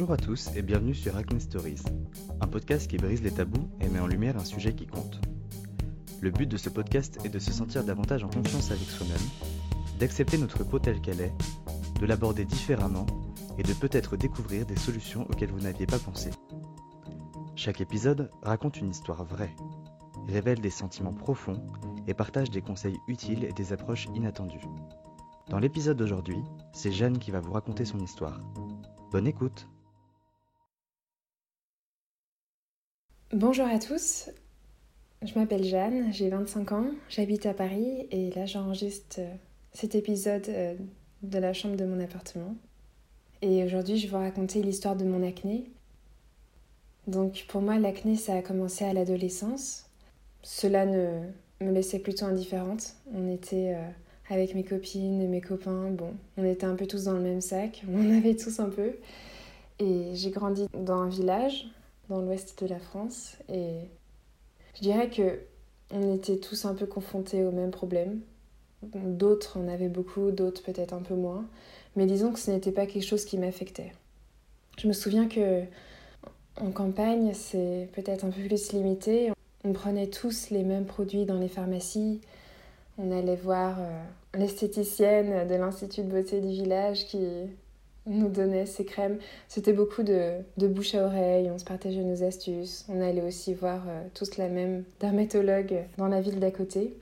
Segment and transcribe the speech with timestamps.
[0.00, 1.82] Bonjour à tous et bienvenue sur Acne Stories,
[2.40, 5.20] un podcast qui brise les tabous et met en lumière un sujet qui compte.
[6.22, 9.18] Le but de ce podcast est de se sentir davantage en confiance avec soi-même,
[9.98, 11.34] d'accepter notre peau telle qu'elle est,
[12.00, 13.04] de l'aborder différemment
[13.58, 16.30] et de peut-être découvrir des solutions auxquelles vous n'aviez pas pensé.
[17.54, 19.54] Chaque épisode raconte une histoire vraie,
[20.28, 21.62] révèle des sentiments profonds
[22.06, 24.64] et partage des conseils utiles et des approches inattendues.
[25.50, 28.40] Dans l'épisode d'aujourd'hui, c'est Jeanne qui va vous raconter son histoire.
[29.12, 29.68] Bonne écoute
[33.32, 34.28] Bonjour à tous,
[35.22, 39.32] je m'appelle Jeanne, j'ai 25 ans, j'habite à Paris et là j'enregistre euh,
[39.72, 40.74] cet épisode euh,
[41.22, 42.56] de la chambre de mon appartement.
[43.40, 45.70] Et aujourd'hui je vais vous raconter l'histoire de mon acné.
[47.06, 49.86] Donc pour moi l'acné ça a commencé à l'adolescence.
[50.42, 51.20] Cela ne
[51.60, 52.96] me laissait plutôt indifférente.
[53.14, 53.90] On était euh,
[54.28, 55.90] avec mes copines et mes copains.
[55.92, 58.70] Bon, on était un peu tous dans le même sac, on en avait tous un
[58.70, 58.90] peu.
[59.78, 61.70] Et j'ai grandi dans un village
[62.10, 63.88] dans l'ouest de la France et
[64.74, 65.40] je dirais que
[65.92, 68.20] on était tous un peu confrontés aux mêmes problèmes.
[68.82, 71.46] D'autres en avaient beaucoup, d'autres peut-être un peu moins,
[71.96, 73.92] mais disons que ce n'était pas quelque chose qui m'affectait.
[74.78, 75.64] Je me souviens que
[76.60, 79.32] en campagne, c'est peut-être un peu plus limité.
[79.64, 82.20] On prenait tous les mêmes produits dans les pharmacies.
[82.98, 84.02] On allait voir euh,
[84.34, 87.18] l'esthéticienne de l'Institut de beauté du village qui
[88.10, 89.18] nous donnait ses crèmes.
[89.48, 92.84] C'était beaucoup de, de, bouche à oreille, on se partageait nos astuces.
[92.88, 96.94] On allait aussi voir euh, tous la même dermatologue dans la ville d'à côté.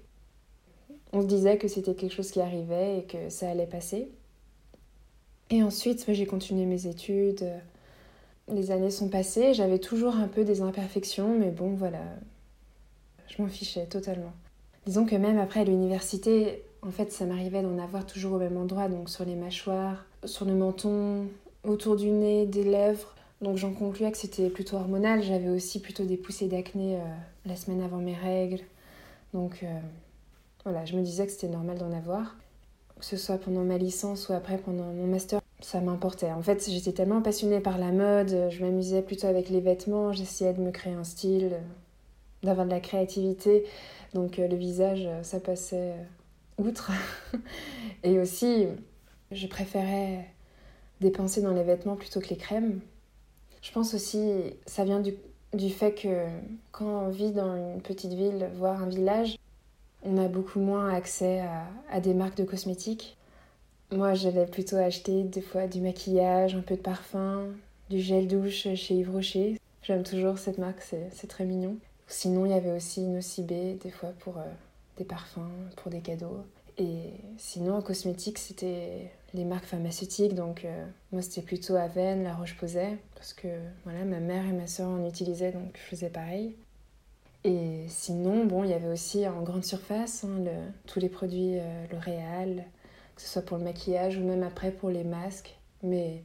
[1.12, 4.08] On se disait que c'était quelque chose qui arrivait et que ça allait passer.
[5.50, 7.44] Et ensuite, j'ai continué mes études.
[8.52, 12.02] Les années sont passées, j'avais toujours un peu des imperfections, mais bon, voilà,
[13.28, 14.32] je m'en fichais totalement.
[14.86, 18.88] Disons que même après l'université, en fait, ça m'arrivait d'en avoir toujours au même endroit,
[18.88, 21.28] donc sur les mâchoires, sur le menton,
[21.64, 23.14] autour du nez, des lèvres.
[23.40, 25.22] Donc j'en concluais que c'était plutôt hormonal.
[25.22, 27.04] J'avais aussi plutôt des poussées d'acné euh,
[27.46, 28.60] la semaine avant mes règles.
[29.32, 29.80] Donc euh,
[30.64, 32.36] voilà, je me disais que c'était normal d'en avoir.
[32.98, 36.32] Que ce soit pendant ma licence ou après pendant mon master, ça m'importait.
[36.32, 40.52] En fait, j'étais tellement passionnée par la mode, je m'amusais plutôt avec les vêtements, j'essayais
[40.52, 41.52] de me créer un style,
[42.42, 43.64] d'avoir de la créativité.
[44.14, 45.94] Donc euh, le visage, ça passait
[46.58, 46.90] outre.
[48.02, 48.66] Et aussi,
[49.32, 50.26] je préférais
[51.00, 52.80] dépenser dans les vêtements plutôt que les crèmes.
[53.62, 54.30] Je pense aussi,
[54.66, 55.14] ça vient du,
[55.52, 56.26] du fait que
[56.72, 59.38] quand on vit dans une petite ville, voire un village,
[60.02, 61.42] on a beaucoup moins accès
[61.90, 63.16] à, des marques de cosmétiques.
[63.90, 67.46] Moi, j'allais plutôt acheter des fois du maquillage, un peu de parfum,
[67.90, 69.58] du gel douche chez Yves Rocher.
[69.82, 71.76] J'aime toujours cette marque, c'est très mignon.
[72.06, 74.44] Sinon, il y avait aussi Nocibé, des fois pour euh,
[74.96, 76.44] des parfums, pour des cadeaux.
[76.78, 80.34] Et sinon, en cosmétique, c'était les marques pharmaceutiques.
[80.34, 83.48] Donc, euh, moi, c'était plutôt Aven, La Roche-Posay, parce que
[83.84, 86.54] voilà, ma mère et ma soeur en utilisaient, donc je faisais pareil.
[87.44, 90.44] Et sinon, bon, il y avait aussi en grande surface hein,
[90.86, 92.64] tous les produits euh, L'Oréal,
[93.16, 95.56] que ce soit pour le maquillage ou même après pour les masques.
[95.82, 96.22] Mais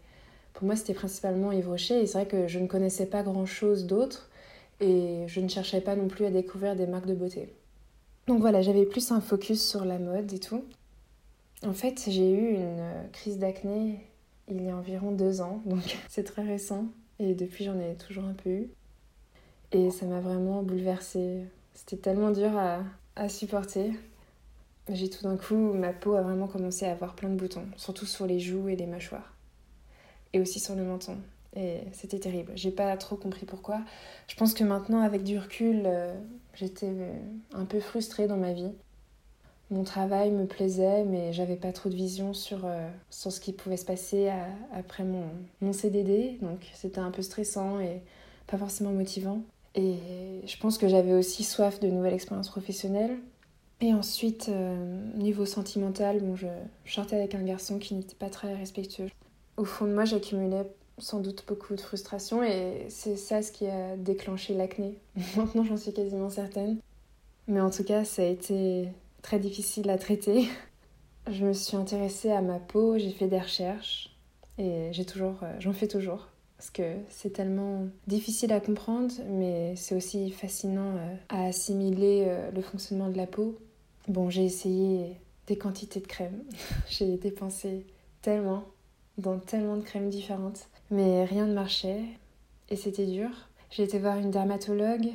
[0.53, 2.02] pour moi, c'était principalement Yves Rocher.
[2.02, 4.30] Et c'est vrai que je ne connaissais pas grand-chose d'autre.
[4.80, 7.53] Et je ne cherchais pas non plus à découvrir des marques de beauté.
[8.28, 10.63] Donc voilà, j'avais plus un focus sur la mode et tout.
[11.66, 14.00] En fait, j'ai eu une euh, crise d'acné
[14.50, 16.85] il y a environ deux ans, donc c'est très récent.
[17.19, 18.69] Et depuis, j'en ai toujours un peu eu.
[19.72, 21.44] Et ça m'a vraiment bouleversée.
[21.73, 22.83] C'était tellement dur à,
[23.16, 23.91] à supporter.
[24.89, 28.06] J'ai tout d'un coup, ma peau a vraiment commencé à avoir plein de boutons, surtout
[28.06, 29.33] sur les joues et les mâchoires.
[30.33, 31.17] Et aussi sur le menton.
[31.56, 32.52] Et c'était terrible.
[32.56, 33.81] J'ai pas trop compris pourquoi.
[34.28, 36.14] Je pense que maintenant, avec du recul, euh,
[36.56, 36.91] j'étais
[37.53, 38.72] un peu frustrée dans ma vie.
[39.69, 43.53] Mon travail me plaisait, mais j'avais pas trop de vision sur, euh, sur ce qui
[43.53, 44.31] pouvait se passer
[44.74, 45.25] après mon,
[45.62, 46.38] mon CDD.
[46.42, 48.02] Donc c'était un peu stressant et
[48.47, 49.42] pas forcément motivant.
[49.75, 49.96] Et
[50.46, 53.18] je pense que j'avais aussi soif de nouvelles expériences professionnelles.
[53.81, 54.75] Et ensuite, euh,
[55.16, 56.48] niveau sentimental, bon, je
[56.86, 59.10] sortais avec un garçon qui n'était pas très respectueux.
[59.57, 60.66] Au fond de moi, j'accumulais
[60.98, 64.98] sans doute beaucoup de frustration et c'est ça ce qui a déclenché l'acné.
[65.38, 66.78] Maintenant j'en suis quasiment certaine.
[67.48, 68.88] Mais en tout cas ça a été
[69.22, 70.48] très difficile à traiter.
[71.31, 74.13] Je me suis intéressée à ma peau, j'ai fait des recherches
[74.57, 79.74] et j'ai toujours, euh, j'en fais toujours parce que c'est tellement difficile à comprendre mais
[79.78, 83.57] c'est aussi fascinant euh, à assimiler euh, le fonctionnement de la peau.
[84.10, 85.18] Bon j'ai essayé
[85.48, 86.44] des quantités de crème,
[86.89, 87.86] j'ai dépensé
[88.22, 88.66] tellement
[89.18, 92.04] dans tellement de crèmes différentes mais rien ne marchait
[92.69, 93.30] et c'était dur.
[93.72, 95.10] J'ai été voir une dermatologue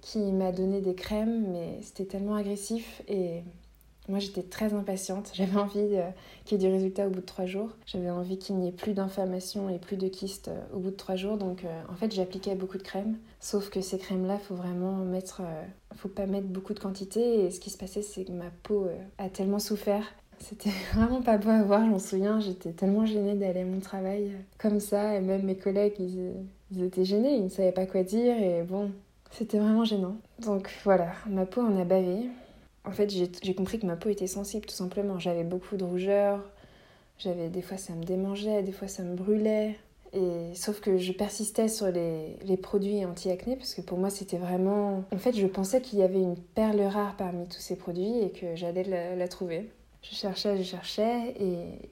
[0.00, 3.42] qui m'a donné des crèmes, mais c'était tellement agressif et
[4.08, 5.30] Moi, j'étais très impatiente.
[5.34, 6.10] J'avais envie euh,
[6.44, 7.68] qu'il y ait du résultat au bout de trois jours.
[7.86, 10.96] J'avais envie qu'il n'y ait plus d'inflammation et plus de kystes euh, au bout de
[10.96, 11.36] trois jours.
[11.36, 13.18] Donc, euh, en fait, j'appliquais beaucoup de crème.
[13.38, 15.42] Sauf que ces crèmes-là, faut vraiment mettre,
[15.94, 17.44] faut pas mettre beaucoup de quantité.
[17.44, 18.88] Et ce qui se passait, c'est que ma peau
[19.18, 20.04] a tellement souffert.
[20.40, 22.40] C'était vraiment pas beau à voir, je m'en souviens.
[22.40, 25.16] J'étais tellement gênée d'aller à mon travail comme ça.
[25.16, 27.36] Et même mes collègues, ils, étaient gênés.
[27.36, 28.36] Ils ne savaient pas quoi dire.
[28.36, 28.90] Et bon,
[29.30, 30.16] c'était vraiment gênant.
[30.40, 32.28] Donc voilà, ma peau en a bavé.
[32.84, 35.18] En fait, j'ai compris que ma peau était sensible, tout simplement.
[35.18, 36.40] J'avais beaucoup de rougeur,
[37.18, 39.76] j'avais des fois ça me démangeait, des fois ça me brûlait.
[40.12, 45.04] Et sauf que je persistais sur les produits anti-acné parce que pour moi c'était vraiment.
[45.12, 48.30] En fait, je pensais qu'il y avait une perle rare parmi tous ces produits et
[48.30, 48.84] que j'allais
[49.16, 49.70] la, trouver.
[50.02, 51.90] Je cherchais, je cherchais et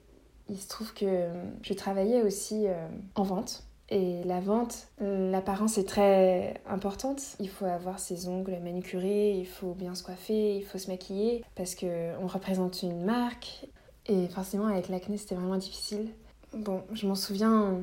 [0.49, 1.27] il se trouve que
[1.61, 7.21] je travaillais aussi euh, en vente et la vente, l'apparence est très importante.
[7.39, 11.43] Il faut avoir ses ongles manucurés, il faut bien se coiffer, il faut se maquiller
[11.55, 13.65] parce qu'on représente une marque.
[14.05, 16.09] Et forcément, avec l'acné, c'était vraiment difficile.
[16.53, 17.79] Bon, je m'en souviens,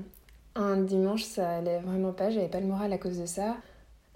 [0.54, 3.56] un dimanche, ça allait vraiment pas, j'avais pas le moral à cause de ça.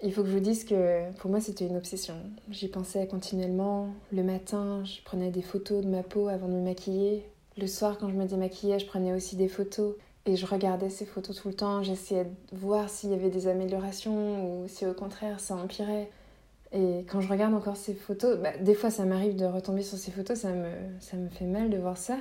[0.03, 2.15] Il faut que je vous dise que pour moi, c'était une obsession.
[2.49, 3.89] J'y pensais continuellement.
[4.11, 7.23] Le matin, je prenais des photos de ma peau avant de me maquiller.
[7.57, 9.95] Le soir, quand je me démaquillais, je prenais aussi des photos.
[10.25, 13.47] Et je regardais ces photos tout le temps, j'essayais de voir s'il y avait des
[13.47, 16.11] améliorations ou si au contraire ça empirait.
[16.71, 19.97] Et quand je regarde encore ces photos, bah, des fois ça m'arrive de retomber sur
[19.97, 20.69] ces photos, ça me,
[20.99, 22.17] ça me fait mal de voir ça.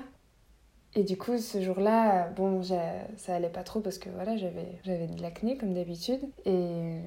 [0.95, 5.23] Et du coup, ce jour-là, bon, ça allait pas trop parce que voilà, j'avais de
[5.23, 6.21] l'acné comme d'habitude.
[6.47, 7.01] Et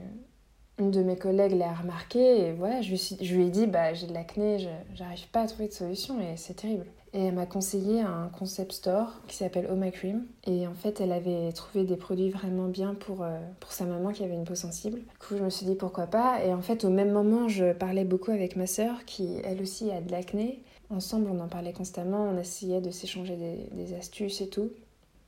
[0.80, 4.14] une de mes collègues l'a remarqué et voilà, je lui, ai dit, bah, j'ai de
[4.14, 4.58] l'acné,
[4.96, 6.86] j'arrive pas à trouver de solution et c'est terrible.
[7.16, 10.26] Et elle m'a conseillé un concept store qui s'appelle My Cream.
[10.48, 14.12] Et en fait, elle avait trouvé des produits vraiment bien pour, euh, pour sa maman
[14.12, 14.98] qui avait une peau sensible.
[14.98, 16.44] Du coup, je me suis dit pourquoi pas.
[16.44, 19.92] Et en fait, au même moment, je parlais beaucoup avec ma sœur qui, elle aussi,
[19.92, 20.64] a de l'acné.
[20.90, 22.24] Ensemble, on en parlait constamment.
[22.24, 23.38] On essayait de s'échanger
[23.72, 24.72] des, astuces et tout.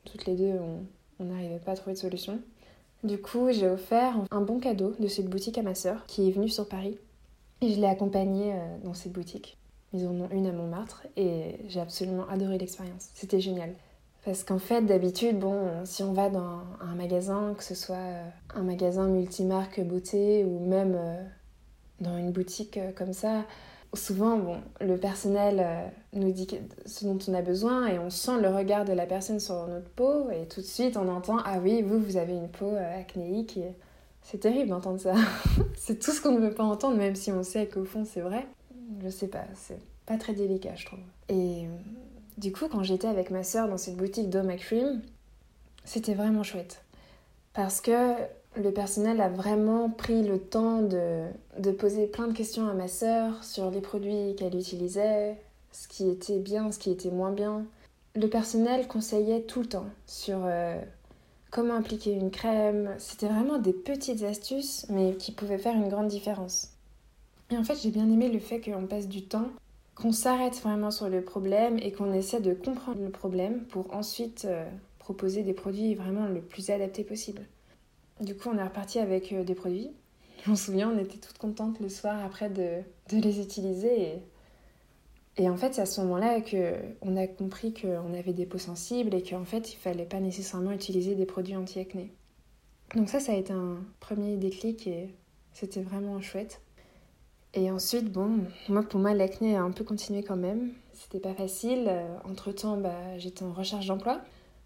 [0.06, 0.54] Toutes les deux,
[1.20, 2.40] on n'arrivait pas à trouver de solution.
[3.04, 6.32] Du coup, j'ai offert un bon cadeau de cette boutique à ma sœur qui est
[6.32, 6.98] venue sur Paris.
[7.62, 9.58] Et je l'ai accompagnée euh, dans cette boutique.
[9.94, 13.10] Ils en ont une à Montmartre et j'ai absolument adoré l'expérience.
[13.14, 13.74] C'était génial.
[14.26, 18.30] Parce qu'en fait, d'habitude, bon, si on va dans un magasin, que ce soit euh,
[18.56, 21.24] un magasin multimarque beauté ou même euh,
[22.02, 23.46] dans une boutique comme ça,
[23.94, 26.48] souvent, bon, le personnel nous dit
[26.86, 29.90] ce dont on a besoin et on sent le regard de la personne sur notre
[29.90, 33.58] peau et tout de suite on entend ah oui, vous, vous avez une peau acnéique.
[33.58, 33.74] Et...
[34.22, 35.14] C'est terrible d'entendre ça.
[35.76, 38.22] c'est tout ce qu'on ne veut pas entendre, même si on sait qu'au fond c'est
[38.22, 38.48] vrai
[39.04, 41.00] je sais pas, c'est pas très délicat, je trouve.
[41.30, 41.70] Et euh,
[42.38, 45.02] du coup, quand j'étais avec ma sœur dans cette boutique d'Home Cream,
[45.84, 46.84] c'était vraiment chouette.
[47.54, 48.16] Parce que
[48.56, 51.24] le personnel a vraiment pris le temps de,
[51.60, 55.38] de poser plein de questions à ma sœur sur les produits qu'elle utilisait,
[55.72, 57.66] ce qui était bien, ce qui était moins bien.
[58.16, 60.80] Le personnel conseillait tout le temps sur euh,
[61.52, 62.96] comment appliquer une crème.
[62.98, 66.72] C'était vraiment des petites astuces, mais qui pouvaient faire une grande différence.
[67.52, 69.50] Et en fait, j'ai bien aimé le fait qu'on passe du temps,
[69.96, 74.46] qu'on s'arrête vraiment sur le problème et qu'on essaie de comprendre le problème pour ensuite
[74.46, 74.66] euh,
[74.98, 77.42] proposer des produits vraiment le plus adaptés possible.
[78.22, 79.92] Du coup, on est reparti avec euh, des produits.
[80.44, 82.82] Je m'en souviens, on était toutes contentes le soir après de,
[83.12, 84.02] les utiliser.
[84.02, 84.22] Et,
[85.38, 89.14] et en fait, c'est à ce moment-là qu'on a compris qu'on avait des peaux sensibles
[89.14, 92.14] et qu'en fait, il fallait pas nécessairement utiliser des produits anti-acné.
[92.96, 95.14] Donc ça, ça a été un premier déclic et
[95.54, 96.62] c'était vraiment chouette.
[97.54, 100.74] Et ensuite, bon, moi pour moi l'acné a un peu continué quand même.
[100.94, 101.86] C'était pas facile.
[101.88, 104.22] Euh, entre temps, bah, j'étais en recherche d'emploi.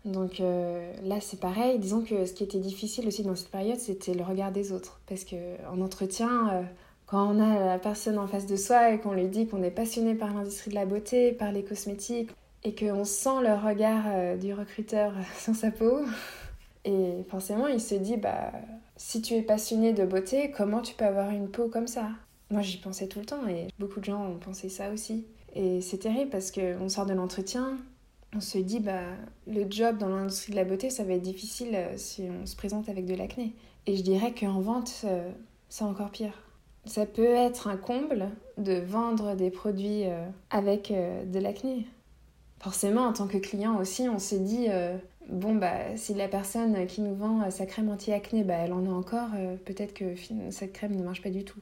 [0.06, 1.79] Donc euh, là, c'est pareil.
[1.79, 5.00] Disons que ce qui était difficile aussi dans cette période, c'était le regard des autres.
[5.08, 6.62] Parce qu'en entretien, euh,
[7.06, 9.72] quand on a la personne en face de soi et qu'on lui dit qu'on est
[9.72, 12.29] passionné par l'industrie de la beauté, par les cosmétiques,
[12.63, 16.01] et qu'on sent le regard du recruteur sur sa peau,
[16.86, 18.51] et forcément, il se dit, bah,
[18.96, 22.10] si tu es passionné de beauté, comment tu peux avoir une peau comme ça?
[22.51, 25.25] Moi, j'y pensais tout le temps et beaucoup de gens ont pensé ça aussi.
[25.56, 27.77] Et c'est terrible parce qu'on sort de l'entretien,
[28.36, 29.01] on se dit, bah,
[29.48, 32.55] le job dans l'industrie de la beauté, ça va être difficile euh, si on se
[32.55, 33.53] présente avec de l'acné.
[33.88, 35.31] Et je dirais qu'en vente, euh,
[35.69, 36.33] c'est encore pire.
[36.86, 41.88] Ça peut être un comble de vendre des produits euh, avec de l'acné.
[42.59, 44.67] Forcément, en tant que client aussi, on s'est dit,
[45.29, 48.89] bon, bah, si la personne qui nous vend sa crème anti-acné, bah, elle en a
[48.89, 49.29] encore,
[49.65, 50.15] peut-être que
[50.51, 51.59] cette crème ne marche pas du tout.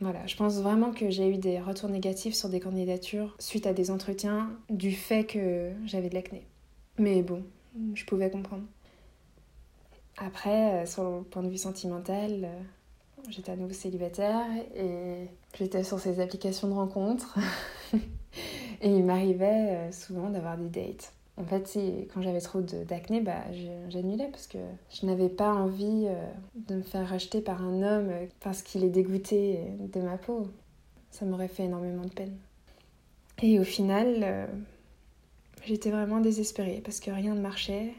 [0.00, 3.72] Voilà, je pense vraiment que j'ai eu des retours négatifs sur des candidatures suite à
[3.72, 6.46] des entretiens du fait que j'avais de l'acné.
[6.98, 7.42] Mais bon,
[7.94, 8.64] je pouvais comprendre.
[10.16, 12.62] Après, euh, sur le point de vue sentimental, euh,
[13.30, 14.46] j'étais à nouveau célibataire
[14.76, 17.38] et j'étais sur ces applications de rencontres.
[18.82, 21.12] Et il m'arrivait souvent d'avoir des dates.
[21.36, 21.78] En fait,
[22.12, 23.42] quand j'avais trop d'acné, bah,
[23.88, 24.58] j'annulais parce que
[24.90, 26.06] je n'avais pas envie
[26.68, 29.58] de me faire rejeter par un homme parce qu'il est dégoûté
[29.92, 30.46] de ma peau.
[31.10, 32.36] Ça m'aurait fait énormément de peine.
[33.42, 34.48] Et au final,
[35.64, 37.94] j'étais vraiment désespérée parce que rien ne marchait.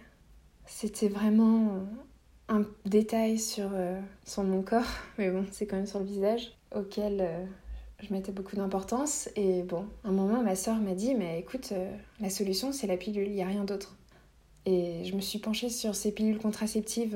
[0.65, 1.85] C'était vraiment
[2.47, 3.99] un détail sur, euh,
[4.37, 4.83] mon corps,
[5.17, 7.45] mais bon, c'est quand même sur le visage, auquel euh,
[8.07, 9.29] je mettais beaucoup d'importance.
[9.35, 12.97] Et bon, un moment, ma soeur m'a dit, mais écoute, euh, la solution, c'est la
[12.97, 13.95] pilule, il n'y a rien d'autre.
[14.65, 17.15] Et je me suis penchée sur ces pilules contraceptives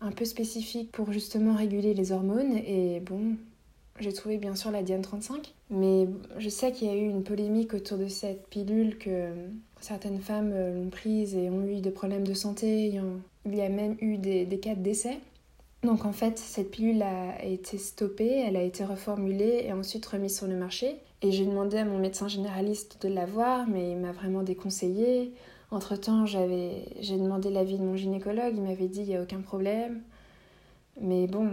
[0.00, 2.56] un peu spécifiques pour justement réguler les hormones.
[2.56, 3.36] Et bon,
[4.00, 5.52] j'ai trouvé bien sûr la Diane 35.
[5.68, 6.08] Mais
[6.38, 9.28] je sais qu'il y a eu une polémique autour de cette pilule que
[9.80, 13.96] certaines femmes l'ont prise et ont eu des problèmes de santé, il y a même
[14.00, 15.18] eu des, cas de décès.
[15.84, 20.36] Donc en fait, cette pilule a été stoppée, elle a été reformulée et ensuite remise
[20.36, 20.96] sur le marché.
[21.22, 25.32] Et j'ai demandé à mon médecin généraliste de l'avoir, mais il m'a vraiment déconseillé.
[25.70, 30.02] Entre-temps, j'ai demandé l'avis de mon gynécologue, il m'avait dit il n'y a aucun problème.
[31.00, 31.50] Mais bon,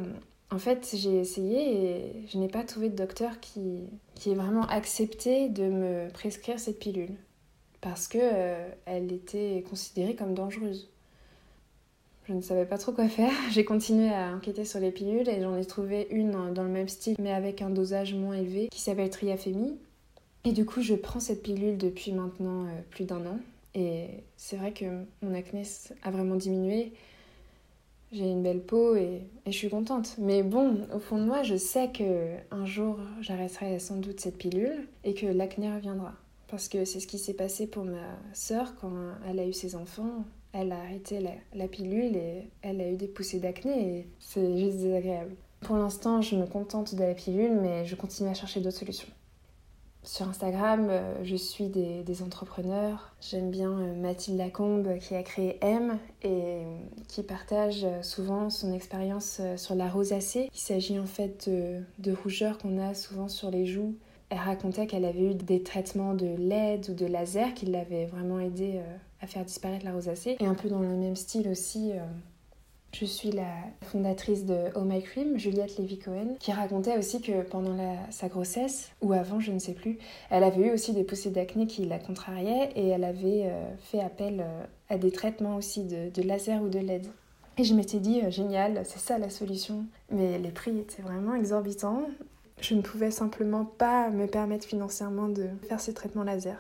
[0.52, 3.84] en fait, j'ai essayé et je n'ai pas trouvé de docteur qui,
[4.16, 7.16] qui ait vraiment accepté de me prescrire cette pilule.
[7.82, 10.90] Parce qu'elle euh, était considérée comme dangereuse.
[12.28, 13.32] Je ne savais pas trop quoi faire.
[13.52, 16.88] J'ai continué à enquêter sur les pilules et j'en ai trouvé une dans le même
[16.88, 19.78] style mais avec un dosage moins élevé qui s'appelle Triafémie.
[20.44, 23.40] Et du coup, je prends cette pilule depuis maintenant euh, plus d'un an.
[23.74, 24.86] Et c'est vrai que
[25.22, 25.64] mon acné
[26.04, 26.94] a vraiment diminué.
[28.12, 30.16] J'ai une belle peau et, et, je suis contente.
[30.20, 34.38] Mais bon, au fond de moi, je sais que un jour, j'arrêterai sans doute cette
[34.38, 36.14] pilule et que l'acné reviendra.
[36.48, 38.94] Parce que c'est ce qui s'est passé pour ma sœur quand
[39.28, 40.24] elle a eu ses enfants
[40.56, 41.20] elle a arrêté
[41.54, 45.36] la, pilule et elle a eu des poussées d'acné et c'est juste désagréable.
[45.62, 49.10] Pour l'instant, je me contente de la pilule, mais je continue à chercher d'autres solutions.
[50.04, 53.16] Sur Instagram, euh, je suis des, entrepreneurs.
[53.20, 58.72] J'aime bien euh, Mathilde Lacombe qui a créé M et euh, qui partage souvent son
[58.72, 60.50] expérience sur la rosacée.
[60.54, 63.96] Il s'agit en fait de, de rougeurs qu'on a souvent sur les joues.
[64.30, 68.40] Elle racontait qu'elle avait eu des traitements de LED ou de laser qui l'avaient vraiment
[68.40, 68.82] aidé
[69.22, 70.38] à faire disparaître la rosacée.
[70.40, 72.00] Et un peu dans le même style aussi, euh,
[72.98, 77.76] je suis la fondatrice de Oh My Cream, Juliette Lévy-Cohen, qui racontait aussi que pendant
[78.10, 79.98] sa grossesse, ou avant, je ne sais plus,
[80.30, 84.00] elle avait eu aussi des poussées d'acné qui la contrariaient et elle avait euh, fait
[84.00, 87.08] appel euh, à des traitements aussi de, de, laser ou de LED.
[87.58, 89.86] Et je m'étais dit, génial, c'est ça la solution.
[90.10, 92.04] Mais les prix étaient vraiment exorbitants.
[92.62, 96.58] Je ne pouvais simplement pas me permettre financièrement de faire ces traitements laser.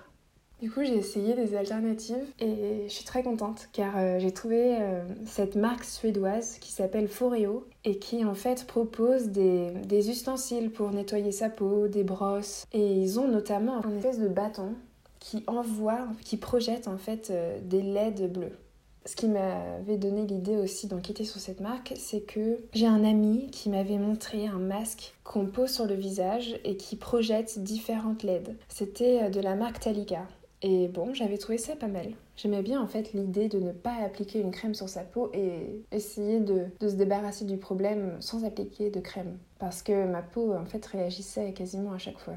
[0.62, 4.78] Du coup, j'ai essayé des alternatives et je suis très contente car euh, j'ai trouvé
[4.80, 10.72] euh, cette marque suédoise qui s'appelle Foreo et qui en fait propose des, des, ustensiles
[10.72, 14.76] pour nettoyer sa peau, des brosses et ils ont notamment un espèce de bâton
[15.20, 18.58] qui envoie, qui projette en fait euh, des LED bleus.
[19.06, 23.52] Ce qui m'avait donné l'idée aussi d'enquêter sur cette marque, c'est que j'ai un ami
[23.52, 28.56] qui m'avait montré un masque qu'on pose sur le visage et qui projette différentes LED.
[28.68, 30.26] C'était de la marque Talika.
[30.68, 32.08] Et bon, j'avais trouvé ça pas mal.
[32.36, 35.84] J'aimais bien en fait l'idée de ne pas appliquer une crème sur sa peau et
[35.92, 39.38] essayer de, se débarrasser du problème sans appliquer de crème.
[39.60, 42.34] Parce que ma peau en fait réagissait quasiment à chaque fois.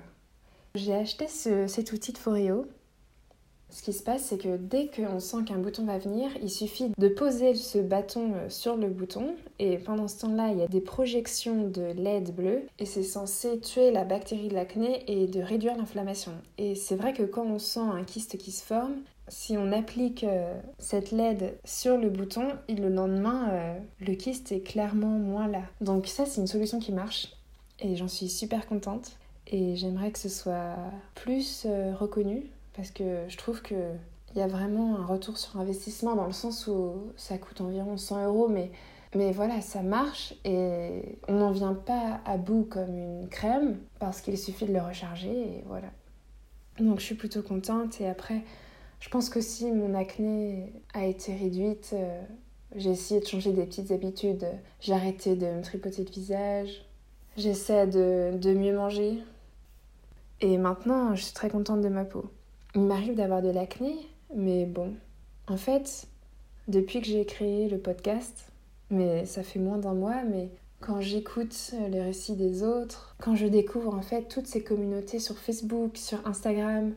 [0.75, 2.67] J'ai acheté cet outil de Foreo
[3.71, 6.91] ce qui se passe, c'est que dès qu'on sent qu'un bouton va venir, il suffit
[6.97, 10.69] de poser ce bâton euh, sur le bouton et pendant ce temps-là, il y a
[10.69, 15.41] des projections de LED bleu et c'est censé tuer la bactérie de l'acné et de
[15.41, 16.33] réduire l'inflammation.
[16.57, 18.97] Et c'est vrai que quand on sent un kyste qui se forme,
[19.29, 24.61] si on applique euh, cette LED sur le bouton, le lendemain, euh, le kyste est
[24.61, 25.63] clairement moins là.
[25.83, 27.35] Donc ça, c'est une solution qui marche
[27.81, 29.13] et j'en suis super contente.
[29.51, 30.77] Et j'aimerais que ce soit
[31.15, 31.67] plus
[31.99, 33.77] reconnu parce que je trouve qu'il
[34.37, 38.27] y a vraiment un retour sur investissement dans le sens où ça coûte environ 100
[38.27, 38.71] euros, mais,
[39.17, 44.21] mais voilà, ça marche et on n'en vient pas à bout comme une crème parce
[44.21, 45.89] qu'il suffit de le recharger et voilà.
[46.79, 48.45] Donc je suis plutôt contente et après,
[49.01, 52.23] je pense que si mon acné a été réduite, euh,
[52.77, 54.47] j'ai essayé de changer des petites habitudes.
[54.79, 56.87] J'ai arrêté de me tripoter le visage,
[57.37, 59.19] j'essaie de mieux manger.
[60.41, 62.31] Et maintenant, je suis très contente de ma peau.
[62.75, 63.97] Il m'arrive d'avoir de l'acné,
[64.35, 64.95] mais bon,
[65.47, 66.07] en fait,
[66.69, 68.53] depuis que j'ai créé le podcast,
[68.91, 73.47] mais ça fait moins d'un mois, mais quand j'écoute les récits des autres, quand je
[73.47, 76.95] découvre en fait toutes ces communautés sur Facebook, sur Instagram,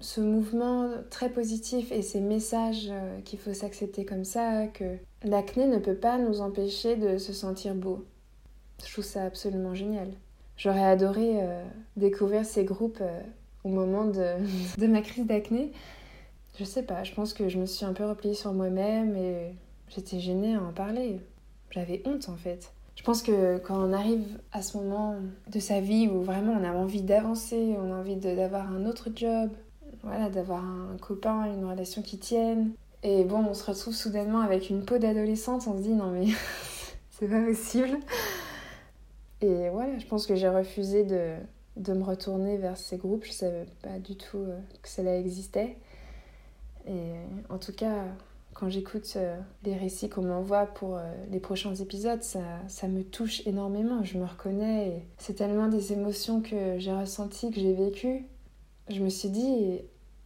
[0.00, 5.66] ce mouvement très positif et ces messages euh, qu'il faut s'accepter comme ça, que l'acné
[5.66, 8.04] ne peut pas nous empêcher de se sentir beau.
[8.84, 10.08] Je trouve ça absolument génial.
[10.56, 11.64] J'aurais adoré euh,
[11.96, 13.20] découvrir ces groupes euh,
[13.64, 14.34] au moment de,
[14.78, 15.72] de ma crise d'acné.
[16.58, 19.54] Je sais pas, je pense que je me suis un peu repliée sur moi-même et
[19.88, 21.20] j'étais gênée à en parler.
[21.70, 22.72] J'avais honte en fait.
[22.94, 25.16] Je pense que quand on arrive à ce moment
[25.50, 29.08] de sa vie où vraiment on a envie d'avancer, on a envie d'avoir un autre
[29.16, 29.50] job,
[30.02, 34.70] voilà, d'avoir un copain, une relation qui tienne, et bon, on se retrouve soudainement avec
[34.70, 36.26] une peau d'adolescente, on se dit non mais
[37.10, 37.98] c'est pas possible.
[39.40, 41.34] Et voilà, je pense que j'ai refusé de,
[41.76, 45.76] de, me retourner vers ces groupes, je savais pas du tout euh, que cela existait.
[46.86, 47.12] Et
[47.48, 48.04] en tout cas,
[48.54, 51.00] quand j'écoute euh, les récits qu'on m'envoie pour euh,
[51.30, 54.02] les prochains épisodes, ça, ça, me touche énormément.
[54.04, 55.02] Je me reconnais.
[55.18, 58.26] C'est tellement des émotions que j'ai ressenties, que j'ai vécues.
[58.88, 59.80] Je me suis dit,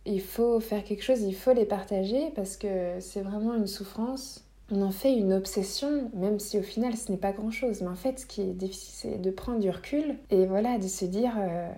[0.07, 4.46] il faut faire quelque chose, il faut les partager parce que c'est vraiment une souffrance.
[4.71, 7.83] On en fait une obsession, même si au final ce n'est pas grand-chose.
[7.83, 10.89] Mais en fait, ce qui est difficile, c'est de prendre du recul et voilà, de
[10.89, 11.71] se dire, euh,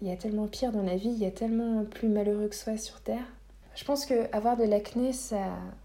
[0.00, 2.56] il y a tellement pire dans la vie, il y a tellement plus malheureux que
[2.56, 3.26] soi sur Terre.
[3.74, 5.44] Je pense que avoir de l'acné, ça,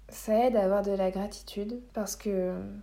[0.09, 2.29] ça aide à avoir de la gratitude parce que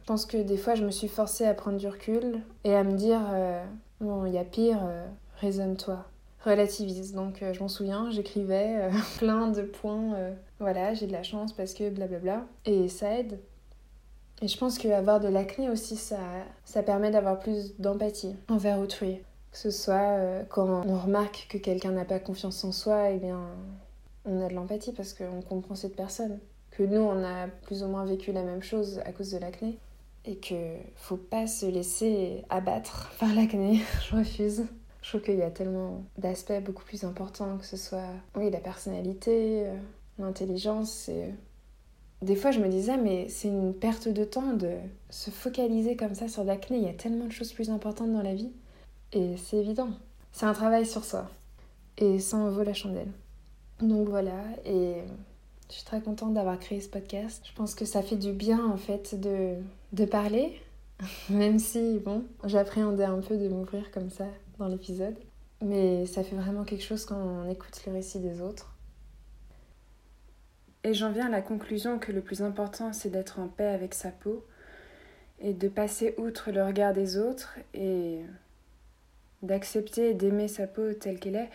[0.00, 2.84] je pense que des fois je me suis forcée à prendre du recul et à
[2.84, 3.62] me dire euh,
[4.00, 5.06] bon il y a pire euh,
[5.36, 6.06] raisonne-toi
[6.42, 10.16] relativise donc je m'en souviens j'écrivais plein de points
[10.58, 13.38] voilà j'ai de la chance parce que blablabla et ça aide
[14.44, 16.18] et je pense qu'avoir de l'acné aussi ça,
[16.64, 21.92] ça permet d'avoir plus d'empathie envers autrui que ce soit quand on remarque que quelqu'un
[21.92, 23.40] n'a pas confiance en soi eh bien
[24.24, 26.38] on a de l'empathie parce qu'on comprend cette personne
[26.76, 29.78] que nous, on a plus ou moins vécu la même chose à cause de l'acné.
[30.26, 30.54] Et que
[30.96, 33.82] faut pas se laisser abattre par l'acné.
[34.08, 34.64] Je refuse.
[35.02, 39.66] Je trouve qu'il y a tellement d'aspects beaucoup plus importants, que ce soit la personnalité,
[39.66, 39.76] euh,
[40.18, 41.10] l'intelligence.
[42.24, 44.70] Des fois, je me disais, mais c'est une perte de temps de
[45.10, 46.78] se focaliser comme ça sur l'acné.
[46.78, 48.50] Il y a tellement de choses plus importantes dans la vie.
[49.12, 49.90] Et c'est évident.
[50.32, 51.28] C'est un travail sur soi.
[51.98, 53.10] Et ça en vaut la chandelle.
[53.80, 54.94] Donc voilà, et
[55.68, 57.44] je suis très contente d'avoir créé ce podcast.
[57.46, 59.56] Je pense que ça fait du bien en fait de,
[59.92, 60.58] de parler,
[61.28, 65.16] même si, bon, j'appréhendais un peu de m'ouvrir comme ça dans l'épisode.
[65.62, 68.73] Mais ça fait vraiment quelque chose quand on écoute le récit des autres.
[70.84, 73.94] Et j'en viens à la conclusion que le plus important, c'est d'être en paix avec
[73.94, 74.44] sa peau
[75.40, 78.20] et de passer outre le regard des autres et
[79.42, 81.50] d'accepter et d'aimer sa peau telle qu'elle est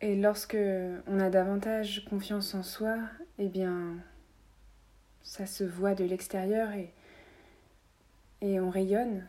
[0.00, 0.56] et lorsque
[1.06, 2.96] on a davantage confiance en soi,
[3.38, 3.96] eh bien,
[5.22, 6.92] ça se voit de l'extérieur et,
[8.40, 9.26] et on rayonne.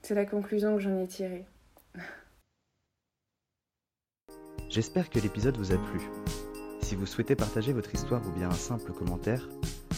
[0.00, 1.44] C'est la conclusion que j'en ai tirée.
[4.70, 6.00] J'espère que l'épisode vous a plu.
[6.86, 9.48] Si vous souhaitez partager votre histoire ou bien un simple commentaire,